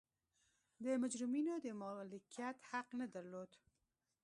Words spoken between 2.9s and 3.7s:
نه درلود.